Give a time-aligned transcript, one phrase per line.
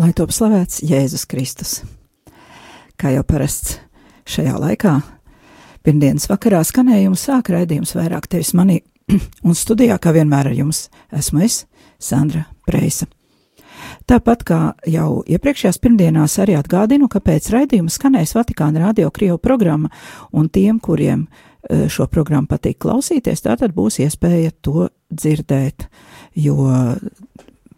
[0.00, 1.70] Lai top slavēts Jēzus Kristus.
[2.96, 3.74] Kā jau parasts
[4.24, 4.94] šajā laikā,
[5.84, 8.78] pirmdienas vakarā skanējums sāk raidījums vairāk tevis manī,
[9.48, 11.66] un studijā kā vienmēr ar jums esmu es,
[12.00, 13.10] Sandra Preisa.
[14.08, 19.92] Tāpat kā jau iepriekšējās pirmdienās arī atgādinu, ka pēc raidījuma skanēs Vatikāna radio Krievu programma,
[20.32, 25.90] un tiem, kuriem e, šo programmu patīk klausīties, tātad būs iespēja to dzirdēt,
[26.40, 26.72] jo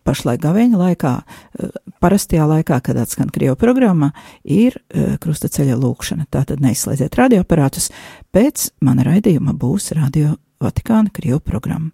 [0.06, 1.70] pašlaik gavēņa laikā, e,
[2.02, 4.10] parastajā laikā, kad atskan Krievu programma,
[4.44, 4.80] ir e,
[5.22, 6.24] krustaceļa lūkšana.
[6.32, 7.90] Tātad neizslēdziet radioaparātus,
[8.34, 10.28] pēc mana raidījuma būs radio
[10.62, 11.90] Vatikāna Krievu programma.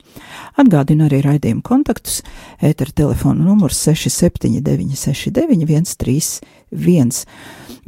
[0.60, 2.22] Atgādinu arī raidījumu kontaktus.
[2.60, 7.24] Ētera telefona numurs 679691 131,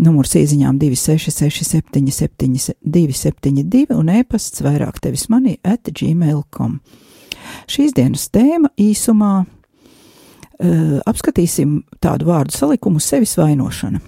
[0.00, 6.80] numurs īsiņām 266 272 un e-pasts vairāk tevis manī at gmail.com.
[7.70, 9.48] Šīs dienas tēma īsumā uh,
[11.08, 14.00] apskatīsim tādu vārdu salikumu sevis vainošana.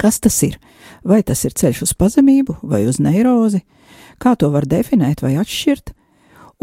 [0.00, 0.58] Kas tas ir?
[1.04, 3.62] Vai tas ir ceļš uz pazemību vai uz neirozi?
[4.20, 5.94] Kā to var definēt vai atšķirt?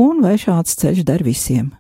[0.01, 1.71] Un vai šāds ceļš der visiem?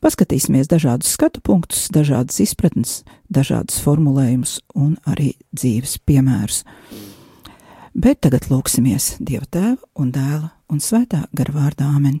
[0.00, 6.62] Paskatīsimies dažādus skatu punktus, dažādas izpratnes, dažādas formulējumus un arī dzīves piemērus.
[7.92, 12.20] Bet tagad lūksimies Dieva tēva un dēla un svētā gara vārdā Āmen.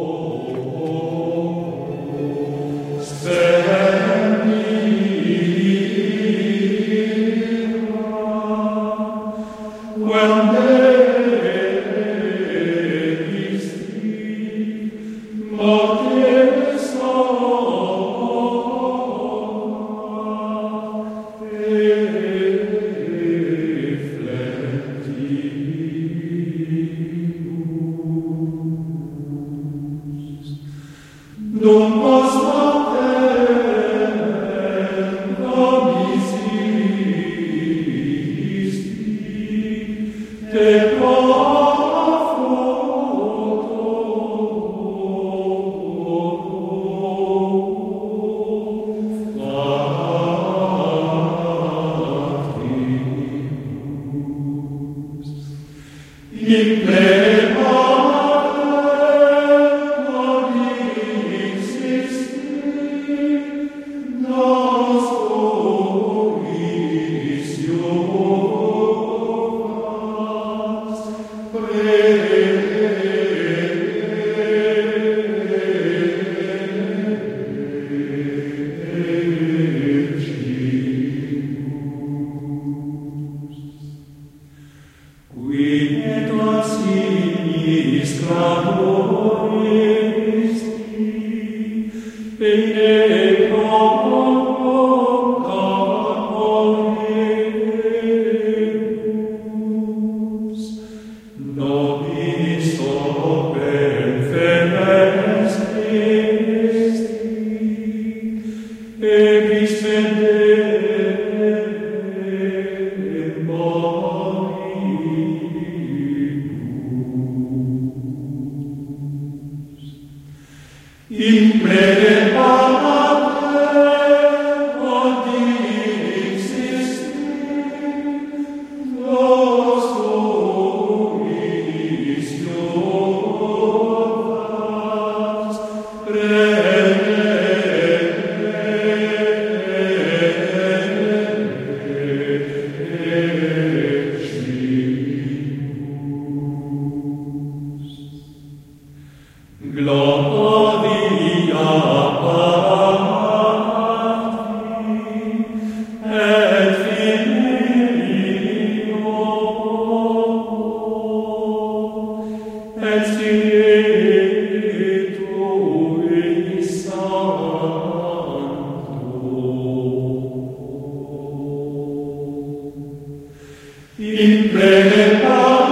[174.19, 175.68] In plene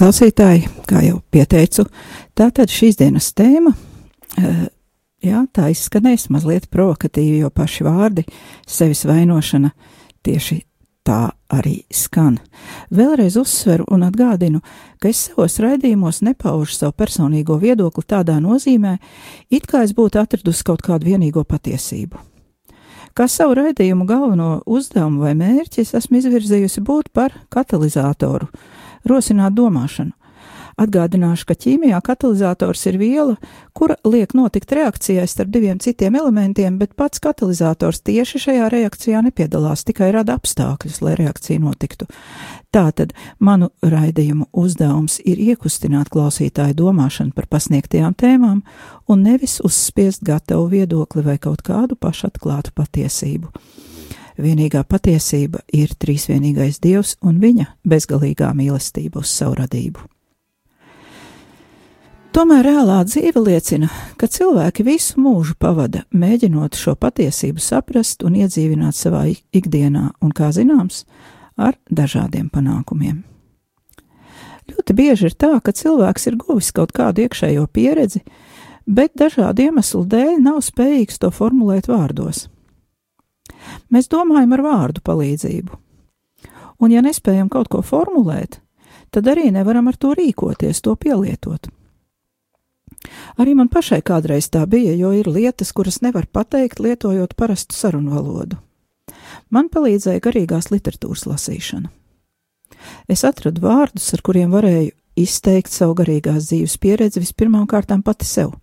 [0.00, 1.84] klausītāji, kā jau pieteicu,
[2.38, 3.74] tā tad šīs dienas tēma,
[4.38, 4.62] eh,
[5.20, 8.24] jā, tā izskanēs mazliet provokatīvi, jo paši vārdi
[8.66, 9.70] sevis vainošana
[10.24, 10.62] tieši
[11.04, 12.38] tā arī skan.
[12.92, 14.62] Vēlreiz uzsveru un atgādinu,
[15.00, 18.96] ka es savos raidījumos nepaužu savu personīgo viedokli tādā nozīmē,
[19.50, 22.16] it kā es būtu atradusi kaut kādu vienīgo patiesību.
[23.12, 28.46] Kā savu raidījumu galveno uzdevumu vai mērķi es esmu izvirzījusi būt par katalizatoru,
[29.08, 30.14] rosināt domāšanu.
[30.80, 33.34] Atgādināšu, ka ķīmijā katalizators ir viela,
[33.76, 39.84] kura liek notikt reakcijai starp diviem citiem elementiem, bet pats katalizators tieši šajā reakcijā nepiedalās,
[39.84, 42.08] tikai rada apstākļus, lai reakcija notiktu.
[42.72, 48.62] Tātad manu raidījumu uzdevums ir iekustināt klausītāju domāšanu par pasniegtajām tēmām
[49.10, 53.52] un nevis uzspiest gatavu viedokli vai kaut kādu pašatklātu patiesību.
[54.40, 60.06] Vienīgā patiesība ir trīsvienīgais Dievs un viņa bezgalīgā mīlestība uz savu radību.
[62.30, 68.94] Tomēr reālā dzīve liecina, ka cilvēki visu mūžu pavada mēģinot šo patiesību saprast un iedzīvināt
[68.94, 71.02] savā ikdienā, un, kā zināms,
[71.58, 73.24] ar dažādiem panākumiem.
[74.70, 78.22] Ļoti bieži ir tā, ka cilvēks ir guvis kaut kādu iekšējo pieredzi,
[78.86, 82.46] bet dažādu iemeslu dēļ nav spējīgs to formulēt vārdos.
[83.90, 85.78] Mēs domājam ar vārdu palīdzību,
[86.80, 88.60] un ja nespējam kaut ko formulēt,
[89.10, 91.68] tad arī nevaram ar to rīkoties, to pielietot.
[93.40, 98.12] Arī man pašai kādreiz tā bija, jo ir lietas, kuras nevar pateikt, lietojot parastu sarunu
[98.16, 98.58] valodu.
[99.50, 101.88] Man palīdzēja garīgās literatūras lasīšana.
[103.10, 108.54] Es atradu vārdus, ar kuriem varēju izteikt savu garīgās dzīves pieredzi vispirmām kārtām pati sev,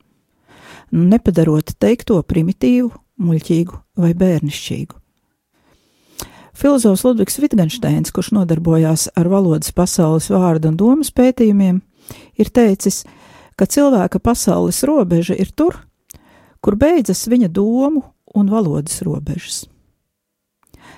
[0.91, 4.97] nepadarot teikto primitīvu, muļķīgu vai bērnišķīgu.
[6.57, 11.83] Filozofs Ludvigs Wittgensteins, kurš nodarbojās ar valodas pasaules vārdu un domas pētījumiem,
[12.41, 13.03] ir teicis,
[13.57, 15.77] ka cilvēka pasaules robeža ir tur,
[16.61, 18.01] kur beidzas viņa domu
[18.33, 19.65] un valodas robežas.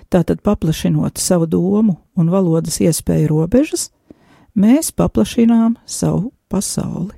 [0.09, 3.89] Tātad, paplašinot savu domu un valodas iespēju robežas,
[4.55, 7.13] mēs paplašinām savu pasauli.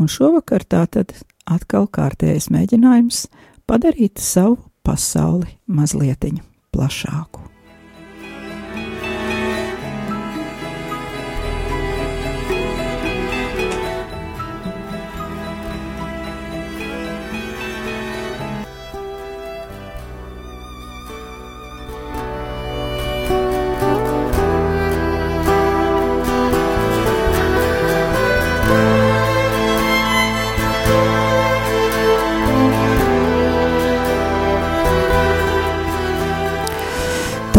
[0.00, 1.14] Un šovakar tātad
[1.46, 3.26] atkal kārtējais mēģinājums
[3.66, 6.24] padarīt savu pasauli mazliet
[6.72, 7.55] plašāku.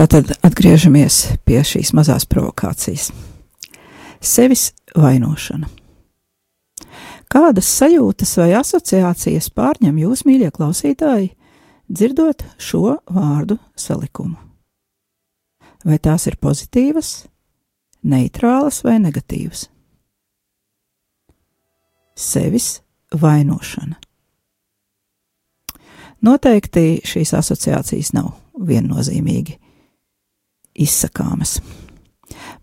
[0.07, 3.09] Tātad atgriežamies pie šīs mazās provokācijas.
[4.23, 5.67] Sevis vainošana.
[7.27, 11.33] Kādas sajūtas vai asociācijas pārņem jūs, mīļie klausītāji,
[11.91, 14.39] dzirdot šo vārdu salikumu?
[15.83, 17.11] Vai tās ir pozitīvas,
[18.07, 19.67] neitrālas vai negatīvas?
[22.15, 22.77] Sevis
[23.11, 23.99] vainošana.
[26.23, 29.65] Noteikti šīs asociācijas nav viennozīmīgi
[30.77, 31.57] izsakāmas.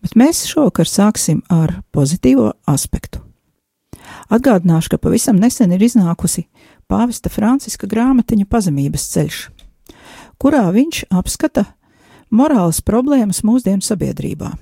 [0.04, 3.22] Bet mēs šovakar sāksim ar pozitīvo aspektu.
[4.32, 6.46] Atgādināšu, ka pavisam nesen ir iznākusi
[6.90, 9.40] pāvesta Franciska grāmatiņa Pazemības ceļš,
[10.40, 11.66] kurā viņš apskata
[12.34, 14.52] morāles problēmas mūsdienu sabiedrībā.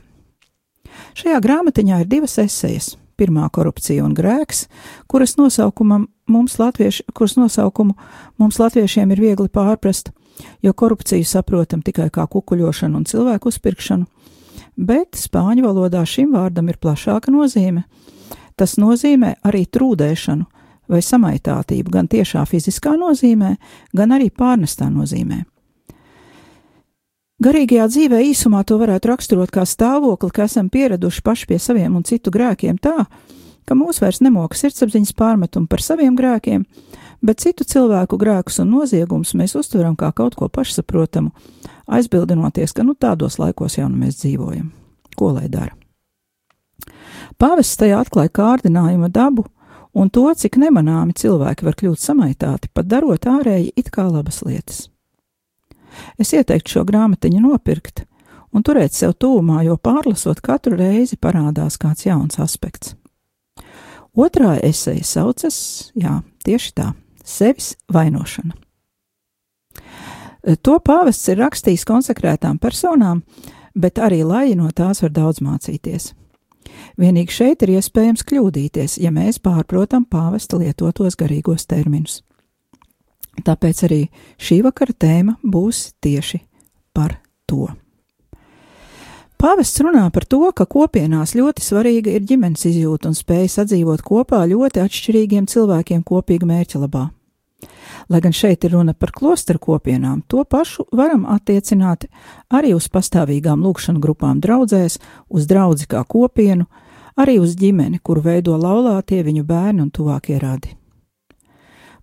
[1.18, 2.96] Šajā grāmatiņā ir divas esejas.
[3.20, 4.64] Pirmā korupcija un grēks,
[5.06, 7.94] kuras, mums latvieši, kuras nosaukumu
[8.40, 10.10] mums latviešiem ir viegli pārprast,
[10.62, 14.06] jo korupciju saprotam tikai kā kukuļošanu un cilvēku uzpirkšanu,
[14.76, 17.84] bet spāņu valodā šim vārdam ir plašāka nozīme.
[18.56, 20.44] Tas nozīmē arī trūdēšanu
[20.92, 23.56] vai samaitātību gan tiešā fiziskā nozīmē,
[23.96, 25.42] gan arī pārnestā nozīmē.
[27.42, 32.04] Garīgajā dzīvē īsumā to varētu raksturot kā stāvokli, ka esam pieraduši paši pie saviem un
[32.06, 33.06] citu grēkiem tā,
[33.66, 36.62] ka mūs vairs nemoka sirdsapziņas pārmetumu par saviem grēkiem,
[37.22, 41.32] bet citu cilvēku grēkus un noziegumus mēs uztveram kā kaut ko pašsaprotamu,
[41.86, 44.70] aizbildinoties, ka nu tādos laikos jau nu mēs dzīvojam.
[45.16, 45.74] Ko lai dara?
[47.38, 49.46] Pāvests tajā atklāja kārdinājuma dabu
[49.94, 54.86] un to, cik nemanāmi cilvēki var kļūt samaitāti, pat darot ārēji it kā labas lietas.
[56.18, 58.06] Es ieteiktu šo grāmatiņu nopirkt
[58.52, 62.96] un turēt sev tūmā, jo pārlasot katru reizi parādās kāds jauns aspekts.
[64.12, 65.56] Otrā eseja saucas,
[65.96, 66.90] jā, tieši tā,
[67.24, 68.54] sevis vainošana.
[70.62, 73.22] To pāvests ir rakstījis konsekrētām personām,
[73.78, 76.10] bet arī lai no tās var daudz mācīties.
[76.98, 82.20] Vienīgi šeit ir iespējams kļūdīties, ja mēs pārprotam pāvesta lietotos garīgos terminus.
[83.46, 84.02] Tāpēc arī
[84.36, 86.42] šī vakara tēma būs tieši
[86.92, 87.16] par
[87.48, 87.70] to.
[89.42, 94.38] Pāvests runā par to, ka kopienās ļoti svarīga ir ģimenes izjūta un spēja sadzīvot kopā
[94.46, 97.08] ļoti atšķirīgiem cilvēkiem kopīga mērķa labā.
[98.06, 102.06] Lai gan šeit ir runa par klosteru kopienām, to pašu varam attiecināt
[102.54, 106.68] arī uz pastāvīgām lūkšanu grupām draudzēs, uz draudzi kā kopienu,
[107.18, 110.76] arī uz ģimeni, kuru veido laulātie viņu bērni un tuvākie radi.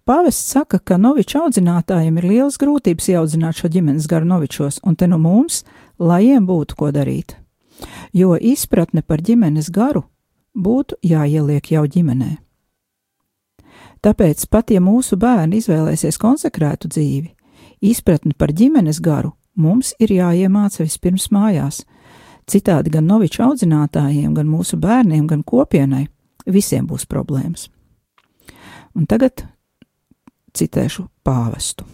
[0.10, 5.06] Pāvests saka, ka noviču audzinātājiem ir lielas grūtības ieaudzināt šo ģimenes garu novičos, un te
[5.06, 5.60] nu mums,
[6.02, 7.36] lajiem būtu ko darīt.
[8.18, 10.02] Jo izpratne par ģimenes garu
[10.58, 12.30] būtu jāieliek jau ģimenē.
[14.02, 17.30] Tāpēc pat ja mūsu bērni izvēlēsies konsekrētu dzīvi,
[17.86, 21.84] izpratni par ģimenes garu mums ir jāiemāca vispirms mājās.
[22.50, 26.08] Citādi gan noviču audzinātājiem, gan mūsu bērniem, gan kopienai
[26.50, 27.70] visiem būs problēmas.
[28.98, 29.46] Un tagad
[30.56, 31.86] citēšu pāvestu.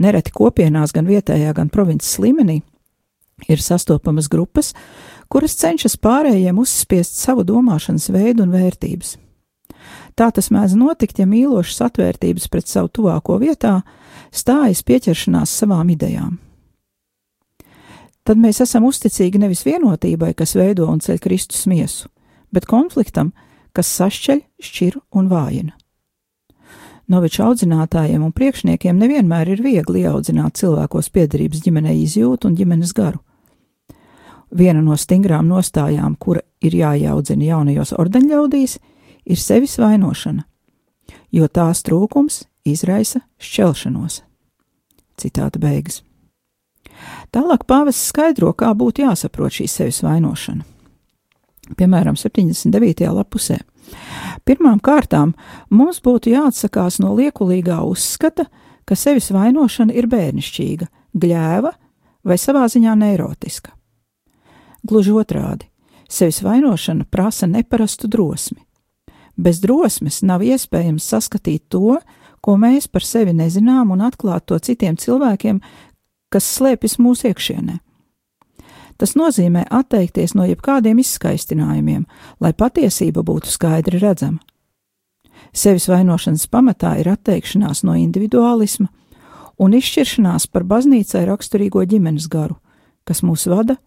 [0.00, 2.60] Nereti kopienās, gan vietējā, gan provinces līmenī,
[3.48, 4.72] ir sastopamas grupas,
[5.28, 9.16] kuras cenšas pārējiem uzspiest savu domāšanas veidu un vērtības.
[10.18, 13.78] Tā tas mēdz notikt, ja mīlošas atvērtības pret savu tuvāko vietā
[14.34, 16.38] stājas pieķeršanās savām idejām.
[18.26, 22.10] Tad mēs esam uzticīgi nevis vienotībai, kas veido un ceļ Kristus miesu,
[22.52, 23.30] bet konfliktam,
[23.72, 25.76] kas sašķeļ, šķir un vājina.
[27.08, 33.22] Noviču audzinātājiem un priekšniekiem nevienmēr ir viegli ieaudzināt cilvēkos piedarības ģimenei izjūtu un ģimenes garu.
[34.52, 38.78] Viena no stingrām nostājām, kura ir jāiaudzina jaunajos ordeņļaudīs,
[39.24, 40.44] ir sevis vainošana,
[41.32, 44.22] jo tās trūkums izraisa šķelšanos.
[45.18, 46.02] Citāta beigas.
[47.32, 50.64] Tālāk pāvests skaidro, kā būtu jāsaprot šī sevis vainošana.
[51.76, 53.08] Piemēram, 79.
[53.12, 53.58] lapusē.
[54.48, 55.34] Pirmām kārtām
[55.68, 58.46] mums būtu jāatsakās no liekulīgā uzskata,
[58.88, 61.72] ka sevis vainošana ir bērnišķīga, gļēva
[62.24, 63.74] vai savā ziņā neirotiska.
[64.88, 65.68] Gluži otrādi,
[66.08, 68.62] sevis vainošana prasa neparastu drosmi.
[69.36, 71.98] Bez drosmes nav iespējams saskatīt to,
[72.40, 75.60] ko mēs par sevi nezinām, un atklāt to citiem cilvēkiem,
[76.32, 77.76] kas slēpjas mūsu iekšienē.
[78.98, 82.04] Tas nozīmē atteikties no jebkādiem izskaistinājumiem,
[82.42, 84.42] lai patiesība būtu skaidri redzama.
[85.54, 88.88] Sevis vainošanas pamatā ir atteikšanās no individuālisma
[89.58, 92.58] un izšķiršanās par baznīcai raksturīgo ģimenes garu,
[93.06, 93.78] kas mūs vada,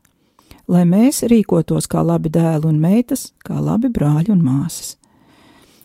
[0.71, 4.95] lai mēs rīkotos kā labi dēli un meitas, kā labi brāļi un māsas.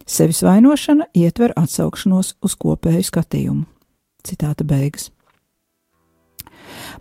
[0.06, 3.66] Sevis vainošana ietver atsaukšanos uz kopēju skatījumu.
[4.26, 5.10] Citāta beigas.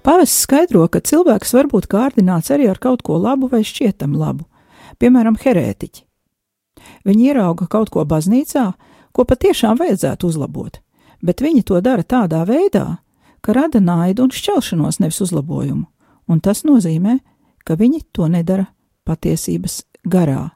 [0.06, 4.46] Pāvests skaidro, ka cilvēks var būt kārdināts arī ar kaut ko labu vai šķietam labu,
[5.02, 6.04] piemēram, herētiķi.
[7.06, 8.66] Viņi ierauga kaut ko baznīcā,
[9.16, 10.82] ko patiešām vajadzētu uzlabot,
[11.24, 13.00] bet viņi to dara tādā veidā,
[13.42, 15.86] ka rada naidu un šķelšanos, nevis uzlabojumu,
[16.28, 17.20] un tas nozīmē,
[17.66, 18.68] ka viņi to nedara
[19.06, 20.50] patiesības garā.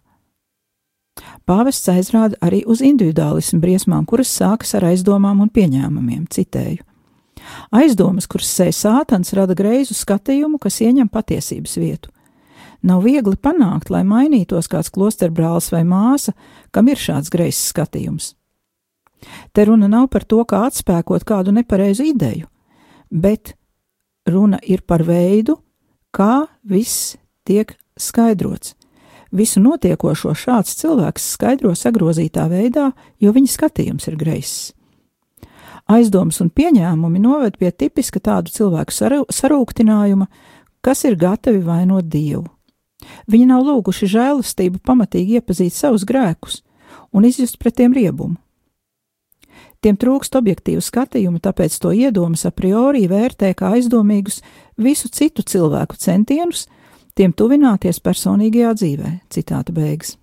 [1.50, 6.86] Pāvests aizrāda arī uz individuālismu briesmām, kuras sākas ar aizdomām un pieņēmumiem, citēju.
[7.70, 12.10] Aizdomas, kuras sēž sātans, rada greizu skatījumu, kas ieņem patiesības vietu.
[12.82, 16.34] Nav viegli panākt, lai mainītos kāds klosterbrālis vai māsa,
[16.72, 18.34] kam ir šāds greizs skatījums.
[19.52, 22.48] Te runa nav par to, kā atspēkot kādu nepareizu ideju,
[23.12, 23.54] bet
[24.26, 25.60] runa ir par veidu,
[26.16, 28.74] kā viss tiek skaidrots.
[29.30, 32.90] Visu notiekošo šāds cilvēks skaidro sagrozītā veidā,
[33.22, 34.72] jo viņa skatījums ir greizs.
[35.90, 38.94] Aizdomas un pieņēmumi noved pie tipiska tādu cilvēku
[39.34, 40.28] sarūktinājuma,
[40.86, 42.46] kas ir gatavi vainot Dievu.
[43.32, 46.62] Viņi nav lūguši žēlastību pamatīgi iepazīt savus grēkus,
[47.16, 48.38] un izjust pret tiem riebumu.
[49.80, 54.42] Tiem trūkst objektīvu skatījumu, tāpēc to iedomas a priori vērtē kā aizdomīgus
[54.78, 56.66] visu citu cilvēku centienus,
[57.16, 59.14] tiem tuvināties personīgajā dzīvē.
[59.32, 60.18] Citāta beigas.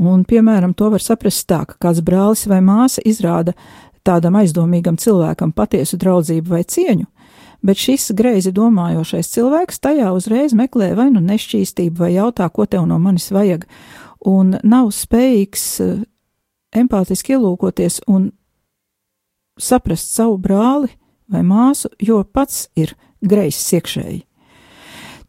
[0.00, 3.52] Un, piemēram, to var saprast tā, ka kāds brālis vai māsa izrāda
[4.06, 7.04] tādam aizdomīgam cilvēkam patiesu draudzību vai cieņu,
[7.60, 12.88] bet šis greizi domājošais cilvēks tajā uzreiz meklē vai nu nešķīstību, vai jautā, ko tev
[12.88, 13.68] no manis vajag,
[14.24, 16.00] un nav spējīgs uh,
[16.72, 18.30] empātiski ielūkoties un
[19.60, 20.88] saprast savu brāli
[21.30, 24.24] vai māsu, jo pats ir greizs iekšēji.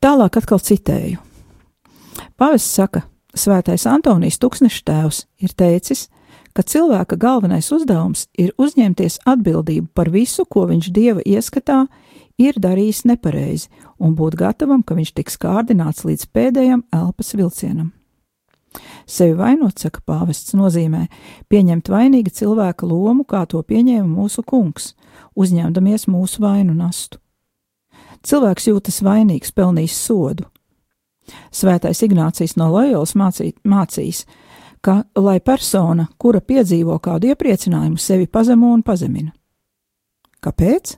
[0.01, 1.19] Tālāk atkal citēju.
[2.39, 6.09] Pavests saka, Svētais Antonijs Tuksnešs tēvs ir teicis,
[6.51, 11.85] ka cilvēka galvenais uzdevums ir uzņemties atbildību par visu, ko viņš dieva ieskatā
[12.41, 13.69] ir darījis nepareizi,
[13.99, 17.93] un būt gatavam, ka viņš tiks kārdināts līdz pēdējam elpas vilcienam.
[19.07, 21.07] Sevi vainot, saka pāvests, nozīmē
[21.51, 24.93] pieņemt vainīga cilvēka lomu, kā to pieņēma mūsu kungs,
[25.35, 27.19] uzņemdamies mūsu vainu nastu.
[28.27, 30.45] Cilvēks jūtas vainīgs, pelnījis sodu.
[31.51, 34.25] Svētais Ignācijas no Loyolas mācī, mācīs,
[34.81, 39.31] ka, lai persona, kura piedzīvo kādu iepriecinājumu, sevi pazemo un pazemina.
[40.41, 40.95] Kāpēc?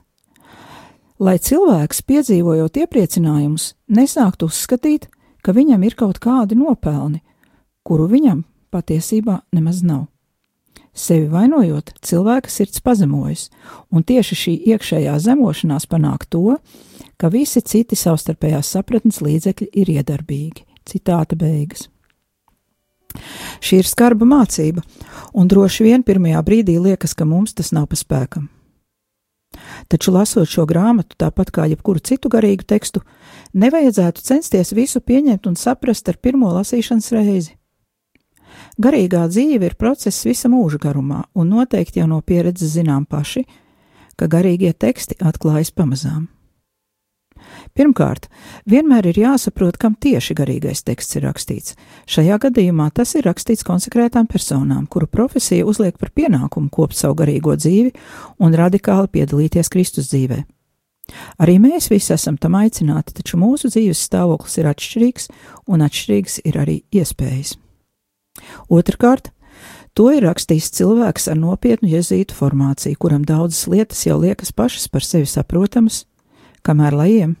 [1.20, 5.06] Lai cilvēks, piedzīvojot iepriecinājumus, nesāktu uzskatīt,
[5.44, 7.20] ka viņam ir kaut kādi nopelni,
[7.84, 8.42] kuru viņam
[8.74, 10.08] patiesībā nemaz nav.
[10.94, 13.48] Sevi vainojot, cilvēka sirds pazemojas,
[13.90, 16.60] un tieši šī iekšējā zemošanās panāk to,
[17.18, 20.62] ka visi citi savstarpējās sapratnes līdzekļi ir iedarbīgi.
[20.86, 21.88] Citāta beigas.
[23.64, 24.82] Šī ir skarba mācība,
[25.34, 28.48] un droši vien pirmajā brīdī liekas, ka mums tas nav pa spēkam.
[29.90, 33.04] Taču, lasot šo grāmatu, tāpat kā jebkuru citu garīgu tekstu,
[33.54, 37.54] nevajadzētu censties visu pieņemt un saprast ar pirmo lasīšanas reizi.
[38.82, 43.44] Garīgā dzīve ir process visa mūža garumā, un noteikti jau no pieredzes zinām paši,
[44.18, 46.26] ka garīgie teksti atklājas pamazām.
[47.74, 48.28] Pirmkārt,
[48.70, 51.74] vienmēr ir jāsaprot, kam tieši garīgais teksts ir rakstīts.
[52.10, 57.56] Šajā gadījumā tas ir rakstīts konsekrētām personām, kuru profesija uzliek par pienākumu kopt savu garīgo
[57.58, 57.92] dzīvi
[58.42, 60.44] un radikāli piedalīties Kristus dzīvē.
[61.42, 65.28] Arī mēs visi esam tam aicināti, taču mūsu dzīves stāvoklis ir atšķirīgs,
[65.68, 67.58] un atšķirīgs ir arī iespējas.
[68.72, 69.30] Otrakārt,
[69.94, 75.06] to ir rakstījis cilvēks ar nopietnu jezītu formāciju, kuram daudzas lietas jau liekas pašas par
[75.06, 76.04] sevi saprotamas,
[76.66, 77.36] kamēr lajiem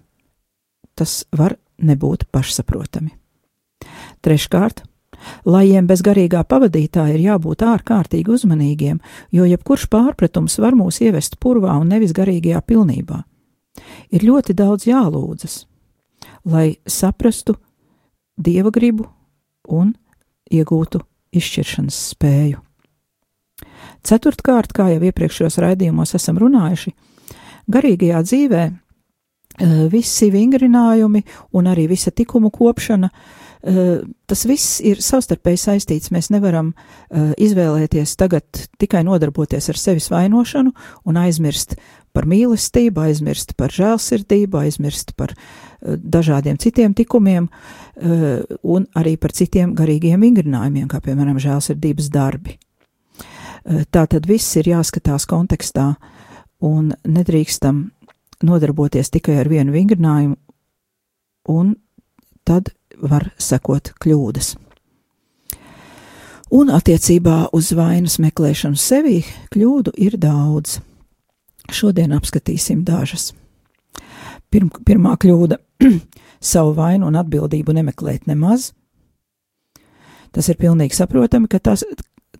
[0.94, 3.10] tas var nebūt pašsaprotami.
[4.24, 4.84] Treškārt,
[5.44, 9.00] lajiem bez garīgā pavadītāja ir jābūt ārkārtīgi uzmanīgiem,
[9.34, 13.24] jo jebkurš pārpratums var mūs ievest purvā un nevis garīgajā pilnībā.
[14.14, 15.64] Ir ļoti daudz jālūdzas,
[16.46, 17.56] lai saprastu
[18.38, 19.08] dieva gribu
[19.66, 19.96] un
[20.52, 21.00] iegūtu
[21.34, 22.60] izšķiršanas spēju.
[24.04, 26.92] Ceturtkārt, kā jau iepriekšējos raidījumos esam runājuši,
[27.72, 31.24] garīgajā dzīvē eh, visi vingrinājumi
[31.56, 36.12] un arī visa tikumu kopšana, eh, tas viss ir savstarpēji saistīts.
[36.12, 40.74] Mēs nevaram eh, izvēlēties tagad tikai nodarboties ar sevis vainošanu
[41.08, 41.78] un aizmirst
[42.14, 45.32] par mīlestību, aizmirst par žēlsirdību, aizmirst par
[45.84, 47.48] dažādiem citiem tikumiem
[47.96, 52.58] un arī par citiem garīgiem vingrinājumiem, kā piemēram žēlsirdības darbi.
[53.64, 55.94] Tā tad viss ir jāskatās kontekstā
[56.64, 57.86] un nedrīkstam
[58.44, 60.36] nodarboties tikai ar vienu vingrinājumu,
[61.54, 61.74] un
[62.44, 64.54] tad var sekot kļūdas.
[66.54, 69.22] Un attiecībā uz vainas meklēšanu sevī
[69.54, 70.78] kļūdu ir daudz.
[71.72, 73.32] Šodien apskatīsim dažas.
[74.52, 75.58] Pirm, pirmā kļūda-
[76.44, 78.72] savu vainu un atbildību nemeklēt nemaz.
[80.34, 81.84] Tas ir pilnīgi saprotami, ka tas,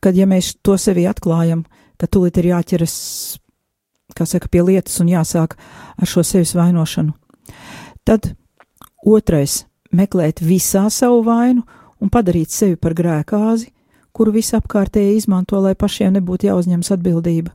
[0.03, 1.62] kad ja mēs to sevi atklājam,
[1.97, 2.95] ka tūlīt ir jāķeras
[4.14, 5.57] kā saka, pie lietas un jāsāk
[5.97, 7.14] ar šo sevis vainošanu.
[8.05, 8.35] Tad
[9.07, 9.64] otrais-
[9.99, 11.62] meklēt visā savu vainu
[12.01, 13.71] un padarīt sevi par grēkāzi,
[14.12, 17.51] kuru visapkārtēji izmanto, lai pašiem nebūtu jāuzņemas atbildība.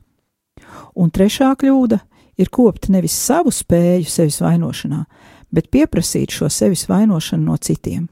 [0.95, 1.99] Un trešā kļūda
[2.37, 5.05] ir kopt nevis savu spēju sevis vainošanā,
[5.51, 8.07] bet pieprasīt šo sevis vainošanu no citiem.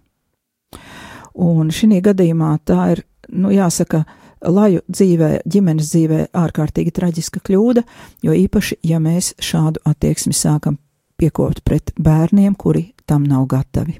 [1.37, 4.03] Un šī gadījumā tā ir, nu, jāsaka,
[4.41, 7.83] laju dzīvē, ģimenes dzīvē ārkārtīgi traģiska kļūda,
[8.25, 10.79] jo īpaši, ja mēs šādu attieksmi sākam
[11.17, 13.99] piekopt pret bērniem, kuri tam nav gatavi.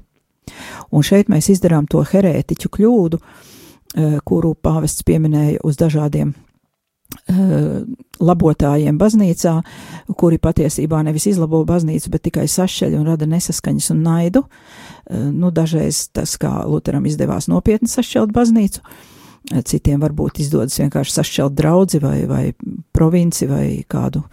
[0.94, 6.34] Un šeit mēs izdarām to herētiķu kļūdu, eh, kuru pāvests pieminēja uz dažādiem
[8.18, 9.54] labotājiem baznīcā,
[10.18, 14.42] kuri patiesībā nevis izlabo baznīcu, bet tikai sašķeļ un rada nesaskaņas un naidu.
[15.12, 18.84] Nu, dažreiz tas, kā Lutheram izdevās nopietni sašķelt baznīcu,
[19.64, 22.44] citiem varbūt izdodas vienkārši sašķelt draudzi vai, vai
[22.92, 24.24] provinci vai kādu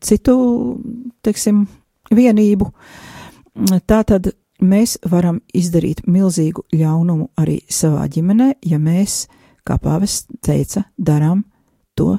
[0.00, 0.36] citu,
[1.26, 1.66] teiksim,
[2.14, 2.70] vienību.
[3.90, 4.30] Tātad
[4.62, 9.26] mēs varam izdarīt milzīgu ļaunumu arī savā ģimenē, ja mēs,
[9.66, 11.44] kā pāvests teica, darām
[11.98, 12.14] to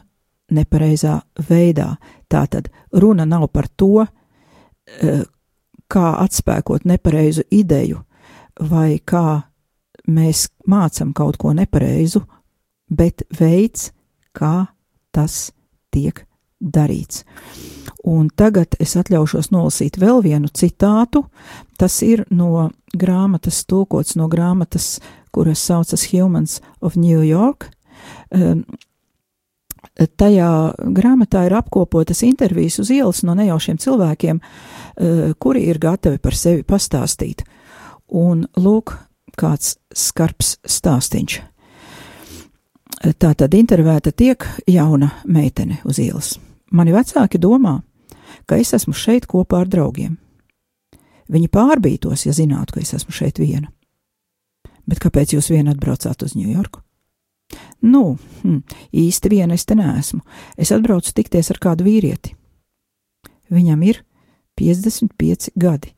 [0.51, 1.93] nepareizā veidā.
[2.29, 5.23] Tātad runa nav par to, eh,
[5.89, 8.03] kā atspēkot nepareizu ideju,
[8.59, 9.43] vai kā
[10.07, 12.25] mēs mācam kaut ko nepareizu,
[12.89, 13.91] bet veids,
[14.35, 14.67] kā
[15.11, 15.51] tas
[15.91, 16.25] tiek
[16.59, 17.23] darīts.
[18.07, 21.25] Un tagad es atļaušos nolasīt vēl vienu citātu.
[21.77, 24.99] Tas ir no grāmatas, tulkots no grāmatas,
[25.35, 27.69] kuras saucas Humans of New York.
[28.31, 28.65] Um,
[30.19, 30.49] tajā
[30.95, 36.63] grāmatā ir apkopotas intervijas uz ielas no nejaušiem cilvēkiem, uh, kuri ir gatavi par sevi
[36.63, 37.43] pastāstīt.
[38.09, 38.95] Un lūk,
[39.37, 41.39] kāds skarbs stāstīns.
[42.99, 46.33] Tā tad intervēta tiek jauna meitene uz ielas.
[46.75, 47.77] Mani vecāki domā,
[48.45, 50.17] ka es esmu šeit kopā ar draugiem.
[51.29, 53.69] Viņi pārbītos, ja zinātu, ka es esmu šeit viena.
[54.89, 56.81] Bet kāpēc jūs vien atbraucāt uz Ņujorku?
[57.81, 58.59] Nu, hm,
[58.91, 60.19] īsti viena es te neesmu.
[60.59, 62.35] Es atbraucu tikties ar kādu vīrieti.
[63.49, 64.03] Viņam ir
[64.59, 65.93] 55 gadi.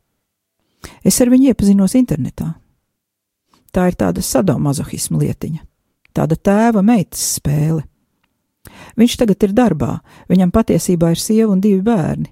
[1.03, 2.53] Es ar viņu iepazinos internetā.
[3.71, 5.61] Tā ir tāda sadomazohisma lietiņa,
[6.13, 7.85] tāda tēva meitas spēle.
[8.99, 9.95] Viņš tagad ir darbā,
[10.29, 12.29] viņam patiesībā ir sieva un divi bērni.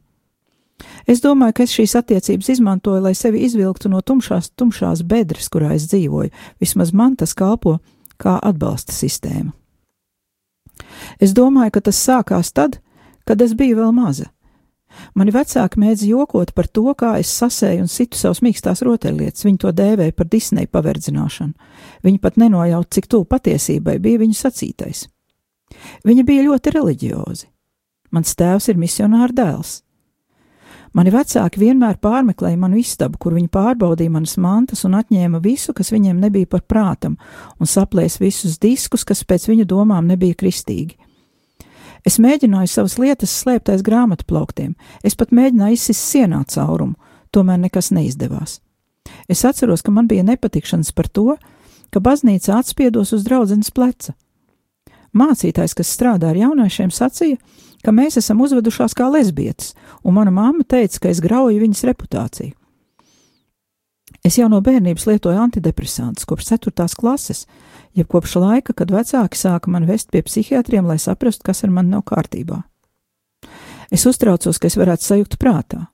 [1.09, 5.73] Es domāju, ka es šīs attiecības izmantoju, lai sevi izvilktu no tumšās, tumšās bedres, kurā
[5.75, 6.31] es dzīvoju.
[6.61, 7.79] Vismaz man tas kalpo
[8.19, 9.53] kā atbalsta sistēma.
[11.19, 12.79] Es domāju, ka tas sākās tad,
[13.27, 14.29] kad es biju vēl maza.
[15.15, 19.45] Mani vecāki mēdz jokot par to, kā es sasēju un situ savus mīkstās rotaļlietas.
[19.45, 21.53] Viņi to dēvēja par Disneja paverdzināšanu.
[22.05, 25.05] Viņi pat nenojauta, cik tuvu patiesībai bija viņu sacītais.
[26.07, 27.47] Viņi bija ļoti reliģiozi.
[28.15, 29.79] Mans tēvs ir misionāra dēls.
[30.97, 35.91] Mani vecāki vienmēr pārmeklēja manu istabu, kur viņi pārbaudīja manas mantas un atņēma visu, kas
[35.93, 37.19] viņiem nebija par prātam,
[37.59, 40.97] un saplēs visus diskus, kas pēc viņu domām nebija kristīgi.
[42.07, 44.73] Es mēģināju savas lietas slēpt aiz grāmatu plauktiem,
[45.03, 46.95] es pat mēģināju izsist sienā caurumu,
[47.29, 48.57] tomēr nekas neizdevās.
[49.29, 51.35] Es atceros, ka man bija nepatikšanas par to,
[51.93, 54.15] ka baznīca atspiedos uz draudzenes pleca.
[55.13, 57.37] Mācītājs, kas strādā ar jauniešiem, sacīja,
[57.83, 62.55] ka mēs esam uzvedušās kā lesbietes, un mana mamma teica, ka es grauju viņas reputāciju.
[64.25, 66.87] Es jau no bērnības lietoju antidepresantus kopš 4.
[66.99, 67.45] klases,
[67.95, 71.93] jeb kopš laika, kad vecāki sāka man vest pie psihiatriem, lai saprastu, kas ar mani
[71.95, 72.59] nav kārtībā.
[73.89, 75.87] Es uztraucos, ka es varētu sajukt prātā.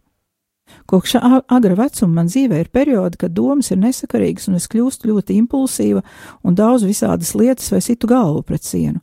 [0.90, 5.38] Kopš agra vecuma man dzīvē ir periodi, kad domas ir nesakarīgas un es kļūstu ļoti
[5.42, 6.02] impulsīva
[6.44, 9.02] un daudz visādas lietas vai citu galvu pret sienu.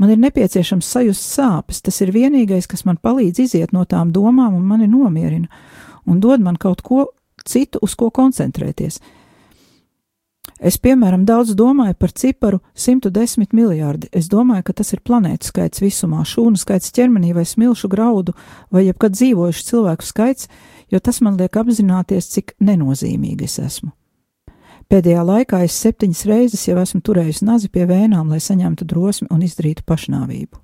[0.00, 4.54] Man ir nepieciešams sajust sāpes, tas ir vienīgais, kas man palīdz iziet no tām domām
[4.56, 5.50] un mani nomierina,
[6.08, 7.10] un dod man kaut ko
[7.44, 8.96] citu, uz ko koncentrēties.
[10.60, 14.08] Es, piemēram, daudz domāju par ciparu 110 miljardi.
[14.12, 18.32] Es domāju, ka tas ir planētu skaits visumā, šūnu skaits ķermenī vai smilšu graudu,
[18.72, 20.48] vai jebkad dzīvojušu cilvēku skaits,
[20.92, 23.92] jo tas man liek apzināties, cik nenozīmīgi es esmu.
[24.90, 29.44] Pēdējā laikā es septiņas reizes jau esmu turējis nazi pie vēnām, lai saņemtu drosmi un
[29.46, 30.58] izdarītu pašnāvību.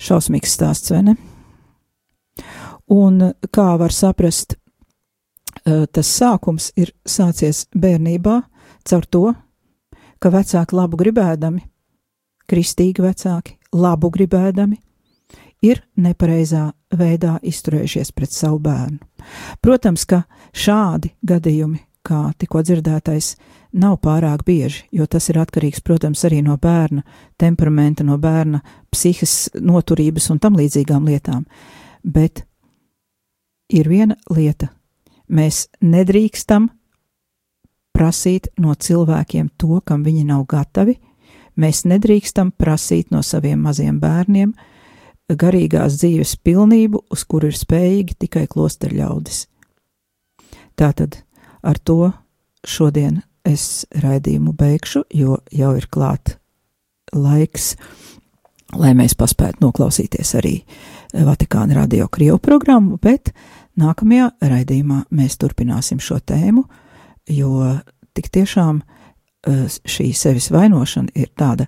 [0.00, 1.14] Šausmīgs stāsts, vai ne?
[2.90, 3.20] Un
[3.54, 4.56] kā var saprast,
[5.62, 8.40] tas sākums ir sācies bērnībā
[8.88, 9.22] caur to,
[10.18, 11.62] ka vecāki labu gribēdami,
[12.50, 14.80] kristīgi vecāki labu gribēdami,
[15.62, 16.64] ir nepareizā
[16.98, 18.98] veidā izturējušies pret savu bērnu.
[19.62, 21.78] Protams, ka šādi gadījumi
[22.10, 23.34] kā tikko dzirdētais,
[23.78, 27.04] nav pārāk bieži, jo tas ir atkarīgs, protams, arī no bērna
[27.38, 31.46] temperamenta, no bērna psihes noturības un tam līdzīgām lietām.
[32.02, 32.44] Bet
[33.70, 34.72] ir viena lieta.
[35.30, 36.66] Mēs nedrīkstam
[37.94, 40.96] prasīt no cilvēkiem to, kam viņi nav gatavi.
[41.60, 44.54] Mēs nedrīkstam prasīt no saviem maziem bērniem
[45.30, 49.44] garīgās dzīves pilnību, uz kuru ir spējīgi tikai klosterļaudis.
[50.74, 51.20] Tātad
[51.62, 52.12] Ar to
[52.66, 56.36] šodien es raidījumu beigšu, jo jau ir klāt
[57.16, 57.74] laiks,
[58.76, 60.60] lai mēs paspētu noklausīties arī
[61.12, 63.32] Vatikāna radio Krievu programmu, bet
[63.80, 66.64] nākamajā raidījumā mēs turpināsim šo tēmu,
[67.30, 67.78] jo
[68.14, 71.66] tik tiešām eh, šī sevis vainošana ir tāda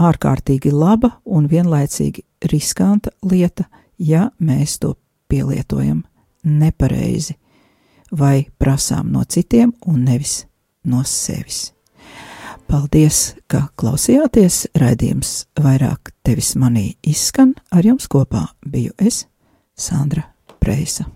[0.00, 3.66] ārkārtīgi laba un vienlaicīgi riskanta lieta,
[3.98, 4.94] ja mēs to
[5.28, 6.02] pielietojam
[6.44, 7.36] nepareizi
[8.10, 10.44] vai prasām no citiem un nevis
[10.84, 11.70] no sevis.
[12.70, 14.68] Paldies, ka klausījāties!
[14.78, 17.56] Raidījums vairāk tevis manī izskan.
[17.74, 19.24] Ar jums kopā biju es,
[19.74, 20.28] Sandra
[20.62, 21.08] Preisa.